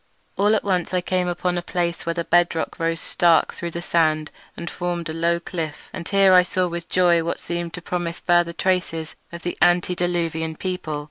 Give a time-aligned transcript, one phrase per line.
[0.35, 3.69] All at once I came upon a place where the bed rock rose stark through
[3.69, 7.75] the sand and formed a low cliff; and here I saw with joy what seemed
[7.75, 10.99] to promise further traces of the antediluvian people.